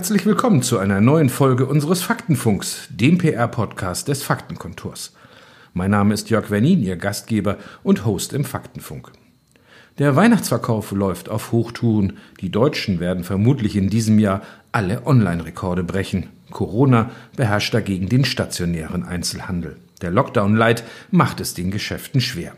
[0.00, 5.12] Herzlich willkommen zu einer neuen Folge unseres Faktenfunks, dem PR-Podcast des Faktenkontors.
[5.74, 9.12] Mein Name ist Jörg Wernin, Ihr Gastgeber und Host im Faktenfunk.
[9.98, 12.14] Der Weihnachtsverkauf läuft auf Hochtouren.
[12.40, 14.40] Die Deutschen werden vermutlich in diesem Jahr
[14.72, 16.28] alle Online-Rekorde brechen.
[16.50, 19.76] Corona beherrscht dagegen den stationären Einzelhandel.
[20.00, 22.54] Der Lockdown-Light macht es den Geschäften schwer.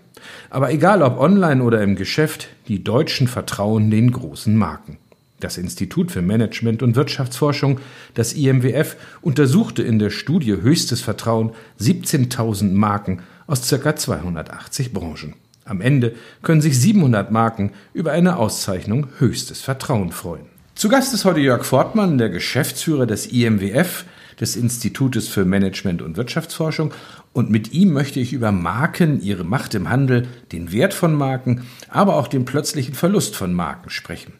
[0.49, 4.99] Aber egal ob online oder im Geschäft, die Deutschen vertrauen den großen Marken.
[5.43, 7.81] Das Institut für Management und Wirtschaftsforschung,
[8.15, 11.51] das IMWF, untersuchte in der Studie Höchstes Vertrauen
[11.81, 13.97] 17.000 Marken aus ca.
[13.97, 15.35] 280 Branchen.
[15.65, 20.47] Am Ende können sich 700 Marken über eine Auszeichnung Höchstes Vertrauen freuen.
[20.77, 24.05] Zu Gast ist heute Jörg Fortmann, der Geschäftsführer des IMWF,
[24.39, 26.95] des Institutes für Management und Wirtschaftsforschung,
[27.33, 31.67] und mit ihm möchte ich über Marken, ihre Macht im Handel, den Wert von Marken,
[31.89, 34.35] aber auch den plötzlichen Verlust von Marken sprechen.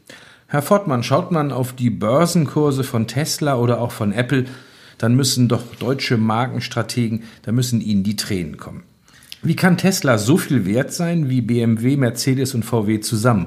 [0.53, 4.45] Herr Fortmann, schaut man auf die Börsenkurse von Tesla oder auch von Apple,
[4.99, 8.83] dann müssen doch deutsche Markenstrategen, da müssen ihnen die Tränen kommen.
[9.41, 13.47] Wie kann Tesla so viel wert sein wie BMW, Mercedes und VW zusammen?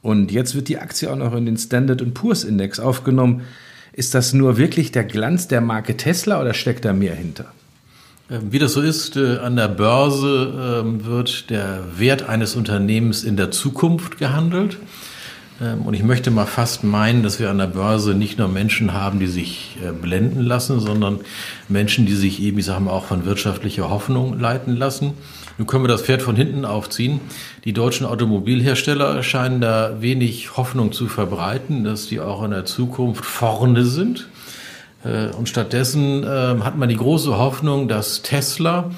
[0.00, 3.42] Und jetzt wird die Aktie auch noch in den Standard Poor's Index aufgenommen.
[3.92, 7.52] Ist das nur wirklich der Glanz der Marke Tesla oder steckt da mehr hinter?
[8.30, 13.24] Ähm, wie das so ist, äh, an der Börse ähm, wird der Wert eines Unternehmens
[13.24, 14.78] in der Zukunft gehandelt.
[15.60, 18.92] Ähm, und ich möchte mal fast meinen, dass wir an der Börse nicht nur Menschen
[18.92, 21.20] haben, die sich äh, blenden lassen, sondern
[21.68, 25.14] Menschen, die sich eben, ich sage mal, auch von wirtschaftlicher Hoffnung leiten lassen.
[25.58, 27.20] Nun können wir das Pferd von hinten aufziehen.
[27.64, 33.24] Die deutschen Automobilhersteller scheinen da wenig Hoffnung zu verbreiten, dass die auch in der Zukunft
[33.24, 34.28] vorne sind.
[35.04, 38.90] Äh, und stattdessen ähm, hat man die große Hoffnung, dass Tesla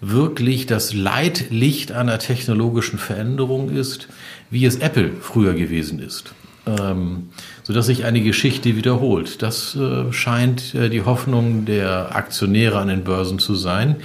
[0.00, 4.08] wirklich das Leitlicht einer technologischen Veränderung ist,
[4.50, 6.34] wie es Apple früher gewesen ist.
[6.66, 7.28] Ähm,
[7.62, 9.42] sodass sich eine Geschichte wiederholt.
[9.42, 13.96] Das äh, scheint äh, die Hoffnung der Aktionäre an den Börsen zu sein.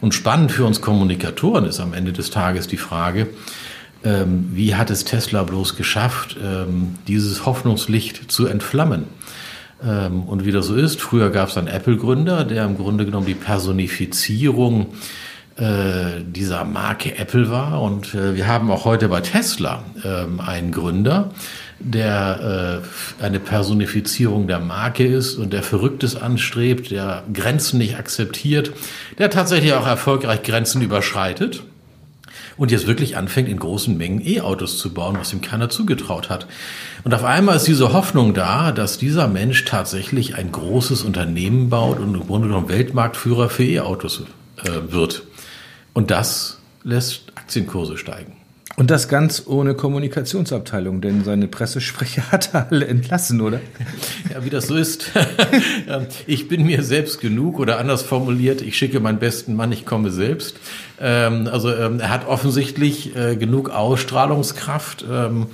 [0.00, 3.28] Und spannend für uns Kommunikatoren ist am Ende des Tages die Frage,
[4.04, 9.04] ähm, wie hat es Tesla bloß geschafft, ähm, dieses Hoffnungslicht zu entflammen?
[9.82, 13.26] Ähm, und wie das so ist, früher gab es einen Apple-Gründer, der im Grunde genommen
[13.26, 14.86] die Personifizierung
[15.58, 17.82] äh, dieser Marke Apple war.
[17.82, 21.30] Und äh, wir haben auch heute bei Tesla äh, einen Gründer,
[21.80, 22.82] der
[23.20, 28.72] äh, eine Personifizierung der Marke ist und der Verrücktes anstrebt, der Grenzen nicht akzeptiert,
[29.18, 31.62] der tatsächlich auch erfolgreich Grenzen überschreitet
[32.56, 36.46] und jetzt wirklich anfängt, in großen Mengen E-Autos zu bauen, was ihm keiner zugetraut hat.
[37.04, 42.00] Und auf einmal ist diese Hoffnung da, dass dieser Mensch tatsächlich ein großes Unternehmen baut
[42.00, 44.24] und im Grunde genommen Weltmarktführer für E-Autos
[44.64, 45.22] äh, wird.
[45.94, 48.38] Und das lässt Aktienkurse steigen.
[48.78, 53.58] Und das ganz ohne Kommunikationsabteilung, denn seine Pressesprecher hat er alle entlassen, oder?
[54.32, 55.10] Ja, wie das so ist.
[56.28, 60.12] ich bin mir selbst genug oder anders formuliert, ich schicke meinen besten Mann, ich komme
[60.12, 60.58] selbst.
[61.00, 65.46] Ähm, also ähm, er hat offensichtlich äh, genug Ausstrahlungskraft, ähm,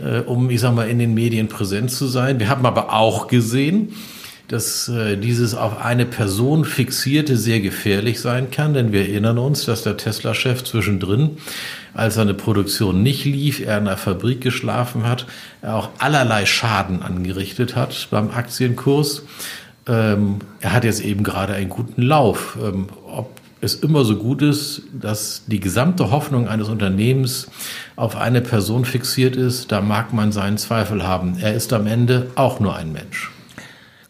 [0.00, 2.38] äh, um, ich sag mal, in den Medien präsent zu sein.
[2.38, 3.92] Wir haben aber auch gesehen,
[4.48, 9.66] dass äh, dieses auf eine Person fixierte sehr gefährlich sein kann, denn wir erinnern uns,
[9.66, 11.36] dass der Tesla-Chef zwischendrin,
[11.92, 15.26] als seine Produktion nicht lief, er in der Fabrik geschlafen hat,
[15.60, 19.22] er auch allerlei Schaden angerichtet hat beim Aktienkurs.
[19.86, 22.56] Ähm, er hat jetzt eben gerade einen guten Lauf.
[22.62, 27.50] Ähm, ob es immer so gut ist, dass die gesamte Hoffnung eines Unternehmens
[27.96, 31.36] auf eine Person fixiert ist, da mag man seinen Zweifel haben.
[31.38, 33.30] Er ist am Ende auch nur ein Mensch.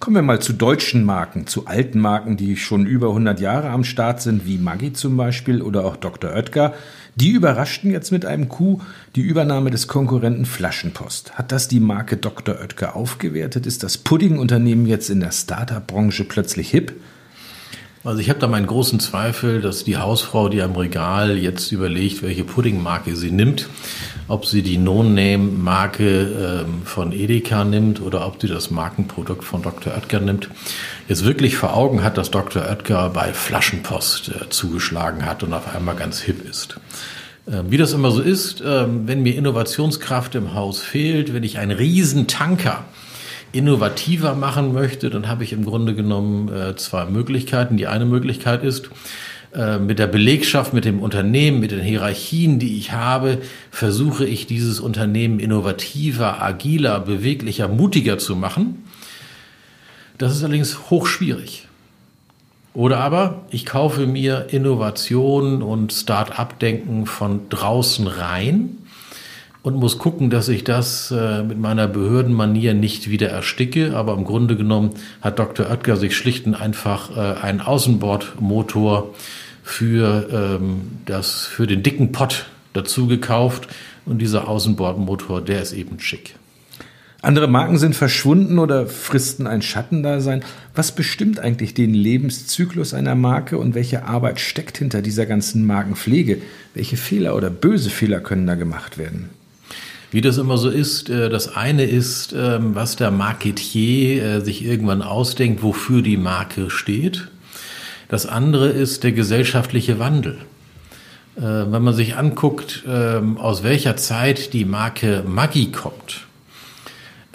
[0.01, 3.83] Kommen wir mal zu deutschen Marken, zu alten Marken, die schon über 100 Jahre am
[3.83, 6.31] Start sind, wie Maggi zum Beispiel oder auch Dr.
[6.31, 6.73] Oetker.
[7.17, 8.81] Die überraschten jetzt mit einem Coup
[9.17, 11.37] die Übernahme des Konkurrenten Flaschenpost.
[11.37, 12.61] Hat das die Marke Dr.
[12.61, 13.67] Oetker aufgewertet?
[13.67, 16.95] Ist das Puddingunternehmen jetzt in der Startup-Branche plötzlich hip?
[18.05, 22.23] Also ich habe da meinen großen Zweifel, dass die Hausfrau, die am Regal jetzt überlegt,
[22.23, 23.69] welche Puddingmarke sie nimmt,
[24.29, 29.95] ob sie die No-Name-Marke ähm, von Edeka nimmt oder ob sie das Markenprodukt von Dr.
[29.95, 30.51] Oetker nimmt,
[31.09, 32.63] jetzt wirklich vor Augen hat, dass Dr.
[32.63, 36.79] Oetker bei Flaschenpost äh, zugeschlagen hat und auf einmal ganz hip ist.
[37.51, 41.59] Ähm, wie das immer so ist, ähm, wenn mir Innovationskraft im Haus fehlt, wenn ich
[41.59, 42.85] einen Riesentanker
[43.53, 47.79] innovativer machen möchte, dann habe ich im Grunde genommen äh, zwei Möglichkeiten.
[47.79, 48.91] Die eine Möglichkeit ist,
[49.55, 53.39] äh, mit der Belegschaft, mit dem Unternehmen, mit den Hierarchien, die ich habe,
[53.71, 58.85] versuche ich dieses Unternehmen innovativer, agiler, beweglicher, mutiger zu machen.
[60.19, 61.69] Das ist allerdings hochschwierig.
[62.75, 68.79] Oder aber ich kaufe mir Innovation und Start-up-Denken von draußen rein
[69.69, 73.95] und muss gucken, dass ich das äh, mit meiner Behördenmanier nicht wieder ersticke.
[73.95, 75.71] Aber im Grunde genommen hat Dr.
[75.71, 79.15] Oetker sich schlicht und einfach äh, einen Außenbordmotor
[79.63, 83.69] für, ähm, das, für den dicken Pott dazu gekauft.
[84.07, 86.35] Und dieser Außenbordmotor, der ist eben schick.
[87.21, 90.45] Andere Marken sind verschwunden oder fristen ein Schattendasein.
[90.75, 96.41] Was bestimmt eigentlich den Lebenszyklus einer Marke und welche Arbeit steckt hinter dieser ganzen Markenpflege?
[96.73, 99.29] Welche Fehler oder böse Fehler können da gemacht werden?
[100.11, 104.65] Wie das immer so ist, äh, das eine ist, ähm, was der Marketier äh, sich
[104.65, 107.29] irgendwann ausdenkt, wofür die Marke steht.
[108.09, 110.39] Das andere ist der gesellschaftliche Wandel.
[111.37, 116.27] Äh, wenn man sich anguckt, ähm, aus welcher Zeit die Marke Maggi kommt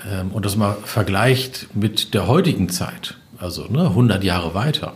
[0.10, 4.94] ähm, und das mal vergleicht mit der heutigen Zeit, also 100 ne, Jahre weiter,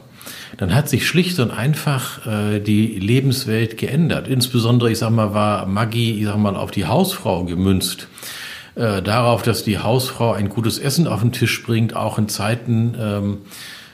[0.55, 4.27] dann hat sich schlicht und einfach äh, die Lebenswelt geändert.
[4.27, 8.07] Insbesondere, ich sag mal, war Maggi, ich sag mal, auf die Hausfrau gemünzt.
[8.75, 12.95] Äh, darauf, dass die Hausfrau ein gutes Essen auf den Tisch bringt, auch in Zeiten,
[12.99, 13.37] ähm,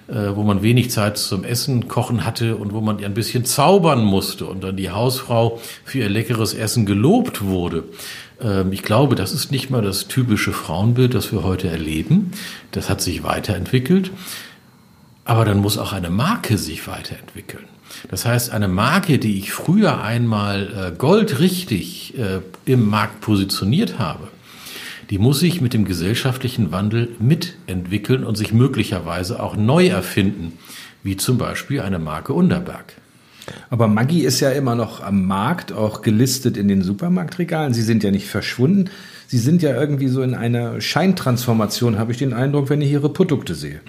[0.07, 4.03] äh, wo man wenig Zeit zum Essen kochen hatte und wo man ein bisschen zaubern
[4.03, 7.85] musste und dann die Hausfrau für ihr leckeres Essen gelobt wurde.
[8.41, 12.31] Ähm, ich glaube, das ist nicht mal das typische Frauenbild, das wir heute erleben.
[12.71, 14.11] Das hat sich weiterentwickelt.
[15.25, 17.65] Aber dann muss auch eine Marke sich weiterentwickeln.
[18.09, 24.27] Das heißt, eine Marke, die ich früher einmal äh, goldrichtig äh, im Markt positioniert habe,
[25.09, 30.57] die muss sich mit dem gesellschaftlichen Wandel mitentwickeln und sich möglicherweise auch neu erfinden,
[31.03, 32.93] wie zum Beispiel eine Marke Unterberg.
[33.69, 37.73] Aber Maggi ist ja immer noch am Markt, auch gelistet in den Supermarktregalen.
[37.73, 38.89] Sie sind ja nicht verschwunden.
[39.27, 43.09] Sie sind ja irgendwie so in einer Scheintransformation, habe ich den Eindruck, wenn ich Ihre
[43.09, 43.81] Produkte sehe.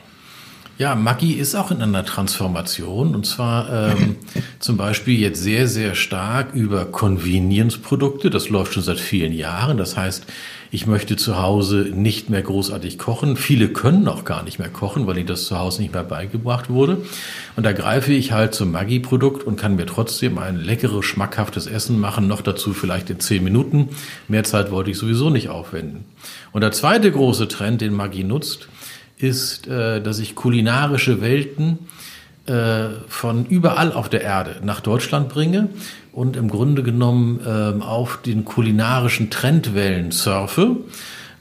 [0.77, 4.17] Ja, Maggi ist auch in einer Transformation und zwar ähm,
[4.59, 8.29] zum Beispiel jetzt sehr, sehr stark über Convenience-Produkte.
[8.29, 9.77] Das läuft schon seit vielen Jahren.
[9.77, 10.27] Das heißt,
[10.73, 13.37] ich möchte zu Hause nicht mehr großartig kochen.
[13.37, 16.69] Viele können auch gar nicht mehr kochen, weil ihnen das zu Hause nicht mehr beigebracht
[16.69, 17.03] wurde.
[17.55, 22.01] Und da greife ich halt zum Maggi-Produkt und kann mir trotzdem ein leckeres, schmackhaftes Essen
[22.01, 22.27] machen.
[22.27, 23.91] Noch dazu vielleicht in zehn Minuten.
[24.27, 26.07] Mehr Zeit wollte ich sowieso nicht aufwenden.
[26.51, 28.67] Und der zweite große Trend, den Maggi nutzt,
[29.19, 31.79] ist, äh, dass ich kulinarische Welten
[32.47, 35.69] äh, von überall auf der Erde nach Deutschland bringe
[36.13, 40.77] und im Grunde genommen ähm, auf den kulinarischen Trendwellen surfe.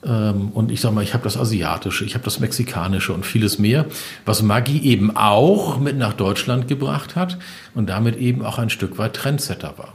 [0.06, 3.60] Ähm, und ich sage mal, ich habe das Asiatische, ich habe das Mexikanische und vieles
[3.60, 3.86] mehr,
[4.26, 7.38] was Maggi eben auch mit nach Deutschland gebracht hat
[7.76, 9.94] und damit eben auch ein Stück weit Trendsetter war.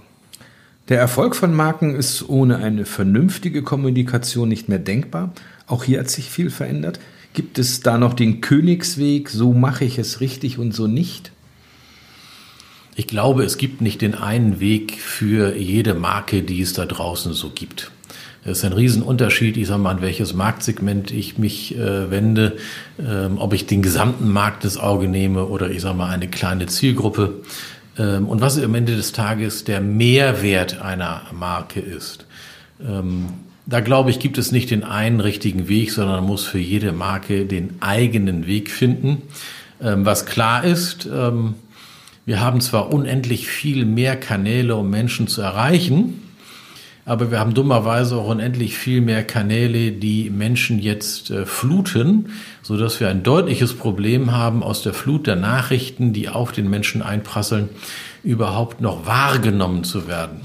[0.89, 5.33] Der Erfolg von Marken ist ohne eine vernünftige Kommunikation nicht mehr denkbar.
[5.67, 6.99] Auch hier hat sich viel verändert.
[7.35, 11.31] Gibt es da noch den Königsweg, so mache ich es richtig und so nicht?
[12.97, 17.33] Ich glaube, es gibt nicht den einen Weg für jede Marke, die es da draußen
[17.33, 17.93] so gibt.
[18.43, 22.57] Es ist ein Riesenunterschied, ich sage mal, an welches Marktsegment ich mich äh, wende,
[22.99, 26.67] ähm, ob ich den gesamten Markt ins Auge nehme oder ich sage mal eine kleine
[26.67, 27.43] Zielgruppe.
[27.99, 32.27] Ähm, und was am Ende des Tages der Mehrwert einer Marke ist.
[32.81, 33.27] Ähm,
[33.69, 37.45] da glaube ich, gibt es nicht den einen richtigen Weg, sondern muss für jede Marke
[37.45, 39.23] den eigenen Weg finden.
[39.83, 41.55] Ähm, was klar ist, ähm,
[42.25, 46.23] wir haben zwar unendlich viel mehr Kanäle, um Menschen zu erreichen,
[47.05, 52.31] aber wir haben dummerweise auch unendlich viel mehr Kanäle, die Menschen jetzt äh, fluten,
[52.63, 56.71] so dass wir ein deutliches Problem haben, aus der Flut der Nachrichten, die auf den
[56.71, 57.69] Menschen einprasseln,
[58.25, 60.41] überhaupt noch wahrgenommen zu werden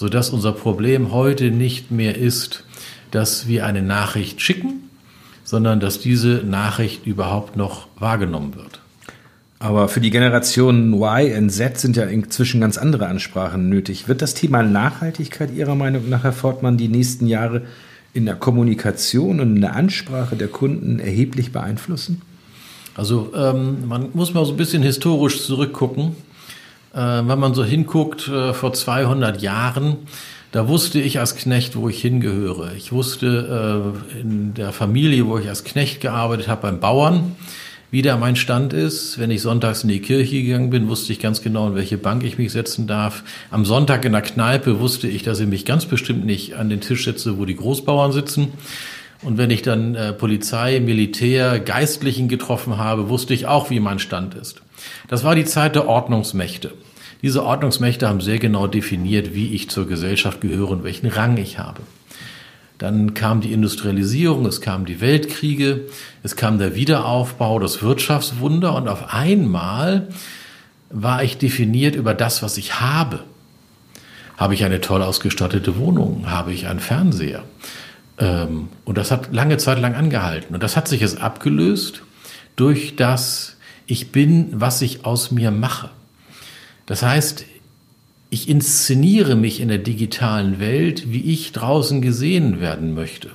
[0.00, 2.64] so dass unser Problem heute nicht mehr ist,
[3.10, 4.88] dass wir eine Nachricht schicken,
[5.44, 8.80] sondern dass diese Nachricht überhaupt noch wahrgenommen wird.
[9.58, 14.08] Aber für die Generation Y und Z sind ja inzwischen ganz andere Ansprachen nötig.
[14.08, 17.60] Wird das Thema Nachhaltigkeit Ihrer Meinung nach, Herr Fortmann, die nächsten Jahre
[18.14, 22.22] in der Kommunikation und in der Ansprache der Kunden erheblich beeinflussen?
[22.94, 26.16] Also ähm, man muss mal so ein bisschen historisch zurückgucken.
[26.92, 29.96] Äh, wenn man so hinguckt, äh, vor 200 Jahren,
[30.52, 32.72] da wusste ich als Knecht, wo ich hingehöre.
[32.76, 37.36] Ich wusste äh, in der Familie, wo ich als Knecht gearbeitet habe, beim Bauern,
[37.92, 39.20] wie da mein Stand ist.
[39.20, 42.24] Wenn ich sonntags in die Kirche gegangen bin, wusste ich ganz genau, in welche Bank
[42.24, 43.22] ich mich setzen darf.
[43.52, 46.80] Am Sonntag in der Kneipe wusste ich, dass ich mich ganz bestimmt nicht an den
[46.80, 48.48] Tisch setze, wo die Großbauern sitzen.
[49.22, 54.34] Und wenn ich dann Polizei, Militär, Geistlichen getroffen habe, wusste ich auch, wie mein Stand
[54.34, 54.62] ist.
[55.08, 56.72] Das war die Zeit der Ordnungsmächte.
[57.22, 61.58] Diese Ordnungsmächte haben sehr genau definiert, wie ich zur Gesellschaft gehöre und welchen Rang ich
[61.58, 61.82] habe.
[62.78, 65.82] Dann kam die Industrialisierung, es kamen die Weltkriege,
[66.22, 70.08] es kam der Wiederaufbau, das Wirtschaftswunder und auf einmal
[70.88, 73.20] war ich definiert über das, was ich habe.
[74.38, 76.30] Habe ich eine toll ausgestattete Wohnung?
[76.30, 77.44] Habe ich einen Fernseher?
[78.16, 80.54] Ähm, und das hat lange Zeit lang angehalten.
[80.54, 82.02] Und das hat sich jetzt abgelöst
[82.56, 83.56] durch das,
[83.90, 85.90] ich bin, was ich aus mir mache.
[86.86, 87.44] Das heißt,
[88.30, 93.30] ich inszeniere mich in der digitalen Welt, wie ich draußen gesehen werden möchte.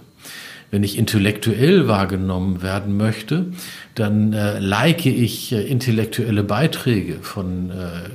[0.71, 3.47] Wenn ich intellektuell wahrgenommen werden möchte,
[3.93, 8.09] dann äh, like ich äh, intellektuelle Beiträge von äh,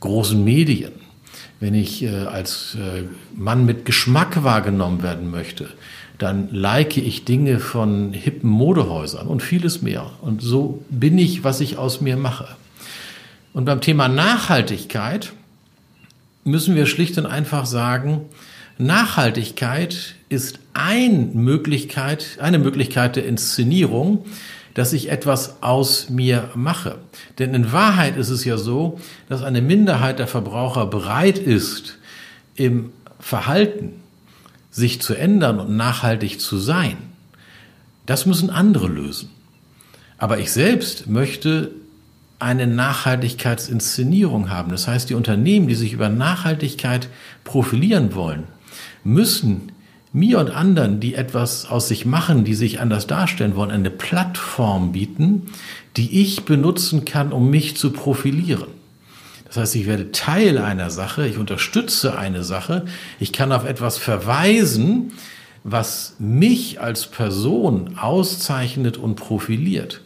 [0.00, 0.92] großen Medien.
[1.58, 3.04] Wenn ich äh, als äh,
[3.34, 5.68] Mann mit Geschmack wahrgenommen werden möchte,
[6.18, 10.10] dann like ich Dinge von hippen Modehäusern und vieles mehr.
[10.22, 12.48] Und so bin ich, was ich aus mir mache.
[13.52, 15.32] Und beim Thema Nachhaltigkeit
[16.44, 18.22] müssen wir schlicht und einfach sagen,
[18.78, 24.24] Nachhaltigkeit ist ein Möglichkeit, eine Möglichkeit der Inszenierung,
[24.74, 26.98] dass ich etwas aus mir mache.
[27.38, 31.98] Denn in Wahrheit ist es ja so, dass eine Minderheit der Verbraucher bereit ist,
[32.54, 33.94] im Verhalten
[34.76, 36.98] sich zu ändern und nachhaltig zu sein.
[38.04, 39.30] Das müssen andere lösen.
[40.18, 41.70] Aber ich selbst möchte
[42.38, 44.70] eine Nachhaltigkeitsinszenierung haben.
[44.70, 47.08] Das heißt, die Unternehmen, die sich über Nachhaltigkeit
[47.42, 48.44] profilieren wollen,
[49.02, 49.72] müssen
[50.12, 54.92] mir und anderen, die etwas aus sich machen, die sich anders darstellen wollen, eine Plattform
[54.92, 55.46] bieten,
[55.96, 58.75] die ich benutzen kann, um mich zu profilieren.
[59.48, 62.84] Das heißt, ich werde Teil einer Sache, ich unterstütze eine Sache,
[63.20, 65.12] ich kann auf etwas verweisen,
[65.64, 70.02] was mich als Person auszeichnet und profiliert.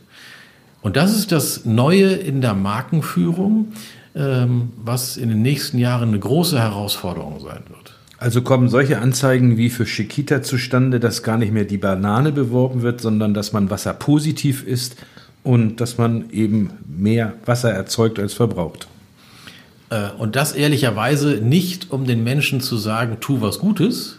[0.83, 3.73] Und das ist das Neue in der Markenführung,
[4.15, 7.95] ähm, was in den nächsten Jahren eine große Herausforderung sein wird.
[8.19, 12.83] Also kommen solche Anzeigen wie für Chiquita zustande, dass gar nicht mehr die Banane beworben
[12.83, 14.97] wird, sondern dass man Wasser positiv isst
[15.43, 18.89] und dass man eben mehr Wasser erzeugt als verbraucht.
[19.91, 24.19] Äh, und das ehrlicherweise nicht, um den Menschen zu sagen, tu was Gutes,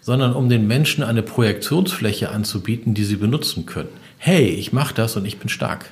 [0.00, 3.90] sondern um den Menschen eine Projektionsfläche anzubieten, die sie benutzen können.
[4.18, 5.90] Hey, ich mache das und ich bin stark.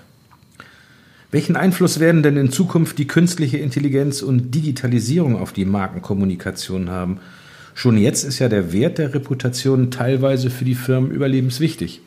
[1.31, 7.19] Welchen Einfluss werden denn in Zukunft die künstliche Intelligenz und Digitalisierung auf die Markenkommunikation haben?
[7.75, 12.01] Schon jetzt ist ja der Wert der Reputation teilweise für die Firmen überlebenswichtig.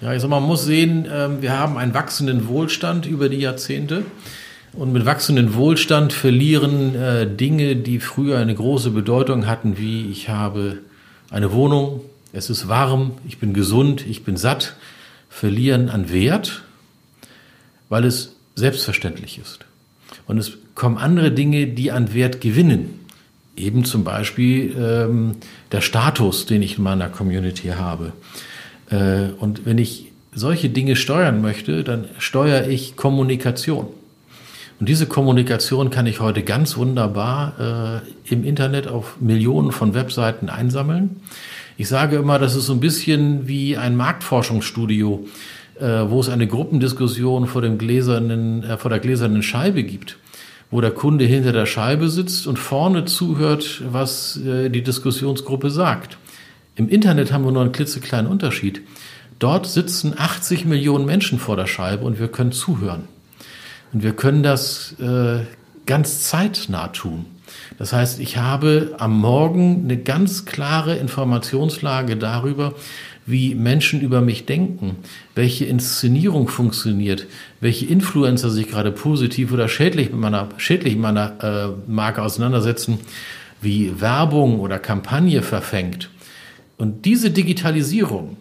[0.00, 4.02] Ja, also man muss sehen, ähm, wir haben einen wachsenden Wohlstand über die Jahrzehnte.
[4.76, 10.28] Und mit wachsendem Wohlstand verlieren äh, Dinge, die früher eine große Bedeutung hatten, wie ich
[10.28, 10.78] habe
[11.30, 12.00] eine Wohnung,
[12.32, 14.74] es ist warm, ich bin gesund, ich bin satt,
[15.28, 16.62] verlieren an Wert,
[17.88, 19.60] weil es selbstverständlich ist.
[20.26, 23.00] Und es kommen andere Dinge, die an Wert gewinnen.
[23.56, 25.36] Eben zum Beispiel ähm,
[25.70, 28.12] der Status, den ich in meiner Community habe.
[28.90, 33.86] Äh, und wenn ich solche Dinge steuern möchte, dann steuere ich Kommunikation.
[34.84, 40.50] Und diese Kommunikation kann ich heute ganz wunderbar äh, im Internet auf Millionen von Webseiten
[40.50, 41.22] einsammeln.
[41.78, 45.26] Ich sage immer, das ist so ein bisschen wie ein Marktforschungsstudio,
[45.80, 50.18] äh, wo es eine Gruppendiskussion vor, dem gläsernen, äh, vor der gläsernen Scheibe gibt
[50.70, 56.18] wo der Kunde hinter der Scheibe sitzt und vorne zuhört, was äh, die Diskussionsgruppe sagt.
[56.76, 58.82] Im Internet haben wir nur einen klitzekleinen Unterschied.
[59.38, 63.13] Dort sitzen 80 Millionen Menschen vor der Scheibe und wir können zuhören.
[63.94, 65.44] Und wir können das äh,
[65.86, 67.26] ganz zeitnah tun.
[67.78, 72.74] Das heißt, ich habe am Morgen eine ganz klare Informationslage darüber,
[73.26, 74.96] wie Menschen über mich denken,
[75.34, 77.26] welche Inszenierung funktioniert,
[77.60, 82.98] welche Influencer sich gerade positiv oder schädlich mit meiner, schädlich meiner äh, Marke auseinandersetzen,
[83.62, 86.10] wie Werbung oder Kampagne verfängt.
[86.76, 88.36] Und diese Digitalisierung,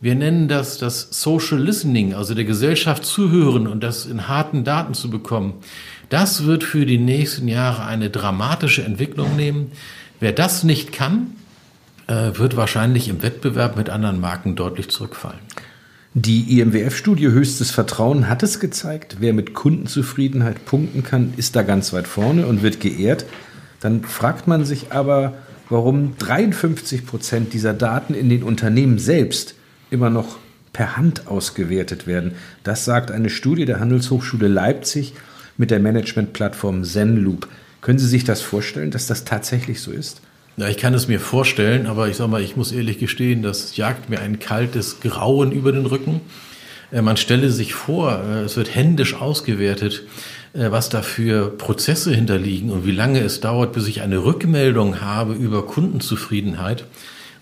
[0.00, 4.94] wir nennen das das Social Listening, also der Gesellschaft zuhören und das in harten Daten
[4.94, 5.54] zu bekommen.
[6.08, 9.72] Das wird für die nächsten Jahre eine dramatische Entwicklung nehmen.
[10.20, 11.32] Wer das nicht kann,
[12.06, 15.40] äh, wird wahrscheinlich im Wettbewerb mit anderen Marken deutlich zurückfallen.
[16.14, 21.92] Die IMWF-Studie Höchstes Vertrauen hat es gezeigt, wer mit Kundenzufriedenheit punkten kann, ist da ganz
[21.92, 23.26] weit vorne und wird geehrt.
[23.80, 25.34] Dann fragt man sich aber,
[25.68, 29.56] warum 53 Prozent dieser Daten in den Unternehmen selbst
[29.96, 30.36] immer noch
[30.74, 32.32] per Hand ausgewertet werden.
[32.62, 35.14] Das sagt eine Studie der Handelshochschule Leipzig
[35.56, 37.48] mit der Managementplattform Zenloop.
[37.80, 40.20] Können Sie sich das vorstellen, dass das tatsächlich so ist?
[40.58, 43.76] Ja, ich kann es mir vorstellen, aber ich sag mal, ich muss ehrlich gestehen, das
[43.76, 46.20] jagt mir ein kaltes Grauen über den Rücken.
[46.92, 50.02] Äh, man stelle sich vor, äh, es wird händisch ausgewertet,
[50.52, 55.00] äh, was da für Prozesse hinterliegen und wie lange es dauert, bis ich eine Rückmeldung
[55.00, 56.84] habe über Kundenzufriedenheit.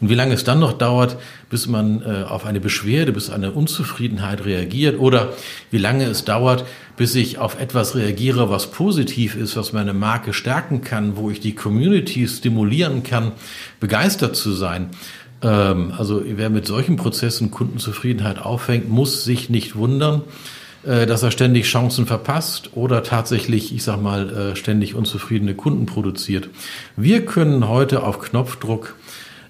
[0.00, 1.16] Und wie lange es dann noch dauert,
[1.50, 5.32] bis man äh, auf eine Beschwerde, bis eine Unzufriedenheit reagiert oder
[5.70, 6.64] wie lange es dauert,
[6.96, 11.40] bis ich auf etwas reagiere, was positiv ist, was meine Marke stärken kann, wo ich
[11.40, 13.32] die Community stimulieren kann,
[13.80, 14.90] begeistert zu sein.
[15.42, 20.22] Ähm, also wer mit solchen Prozessen Kundenzufriedenheit aufhängt, muss sich nicht wundern,
[20.84, 25.86] äh, dass er ständig Chancen verpasst oder tatsächlich, ich sag mal, äh, ständig unzufriedene Kunden
[25.86, 26.48] produziert.
[26.96, 28.94] Wir können heute auf Knopfdruck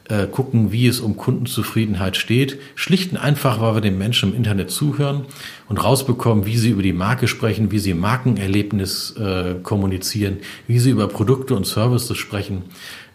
[0.08, 2.58] äh, gucken, wie es um Kundenzufriedenheit steht.
[2.74, 5.24] Schlicht und einfach, weil wir den Menschen im Internet zuhören
[5.68, 10.90] und rausbekommen, wie sie über die Marke sprechen, wie sie Markenerlebnis äh, kommunizieren, wie sie
[10.90, 12.64] über Produkte und Services sprechen,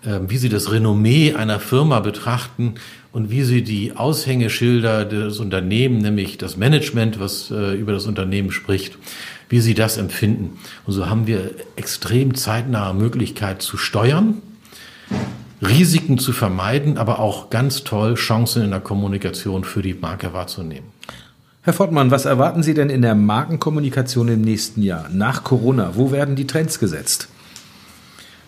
[0.03, 2.75] äh, wie sie das Renommee einer Firma betrachten
[3.11, 8.51] und wie sie die Aushängeschilder des Unternehmens, nämlich das Management, was äh, über das Unternehmen
[8.51, 8.97] spricht,
[9.47, 10.57] wie sie das empfinden.
[10.87, 14.41] Und so haben wir extrem zeitnahe Möglichkeit zu steuern
[15.61, 20.87] Risiken zu vermeiden, aber auch ganz toll Chancen in der Kommunikation für die Marke wahrzunehmen.
[21.61, 25.91] Herr Fortmann, was erwarten Sie denn in der Markenkommunikation im nächsten Jahr, nach Corona?
[25.95, 27.27] Wo werden die Trends gesetzt?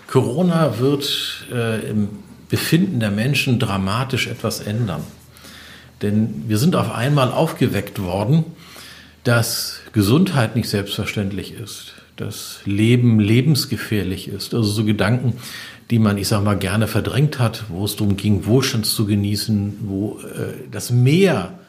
[0.07, 2.09] Corona wird äh, im
[2.49, 5.03] Befinden der Menschen dramatisch etwas ändern.
[6.01, 8.43] Denn wir sind auf einmal aufgeweckt worden,
[9.23, 14.53] dass Gesundheit nicht selbstverständlich ist, dass Leben lebensgefährlich ist.
[14.53, 15.33] Also so Gedanken,
[15.89, 19.79] die man, ich sag mal, gerne verdrängt hat, wo es darum ging, Wohlstand zu genießen,
[19.81, 21.59] wo äh, das Mehr,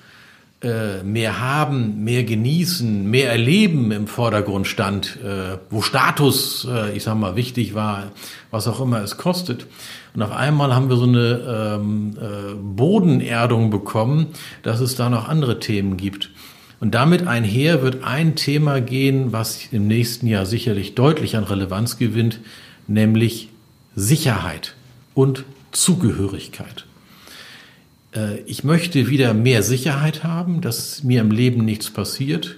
[0.62, 7.02] äh, mehr haben, mehr genießen, mehr erleben im Vordergrund stand, äh, wo Status, äh, ich
[7.02, 8.12] sag mal, wichtig war,
[8.50, 9.66] was auch immer es kostet.
[10.14, 14.26] Und auf einmal haben wir so eine ähm, äh, Bodenerdung bekommen,
[14.62, 16.30] dass es da noch andere Themen gibt.
[16.82, 21.96] Und damit einher wird ein Thema gehen, was im nächsten Jahr sicherlich deutlich an Relevanz
[21.96, 22.40] gewinnt,
[22.88, 23.50] nämlich
[23.94, 24.74] Sicherheit
[25.14, 26.84] und Zugehörigkeit.
[28.16, 32.56] Äh, ich möchte wieder mehr Sicherheit haben, dass mir im Leben nichts passiert.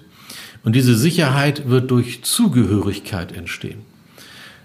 [0.63, 3.81] Und diese Sicherheit wird durch Zugehörigkeit entstehen.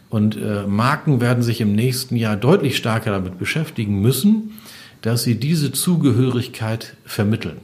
[0.10, 4.54] Und äh, Marken werden sich im nächsten Jahr deutlich stärker damit beschäftigen müssen,
[5.02, 7.58] dass sie diese Zugehörigkeit vermitteln.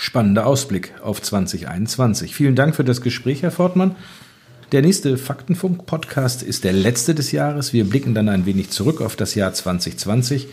[0.00, 2.32] Spannender Ausblick auf 2021.
[2.32, 3.96] Vielen Dank für das Gespräch, Herr Fortmann.
[4.70, 7.72] Der nächste Faktenfunk-Podcast ist der letzte des Jahres.
[7.72, 10.46] Wir blicken dann ein wenig zurück auf das Jahr 2020,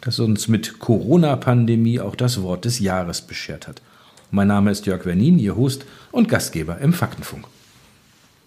[0.00, 3.82] das uns mit Corona-Pandemie auch das Wort des Jahres beschert hat.
[4.30, 7.44] Mein Name ist Jörg Wernin, Ihr Host und Gastgeber im Faktenfunk.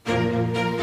[0.08, 0.75] Musik